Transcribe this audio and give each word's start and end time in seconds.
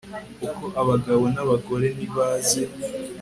uko 0.47 0.65
abagabo 0.81 1.23
nabagore 1.33 1.87
ni 1.97 2.07
baze 2.13 2.61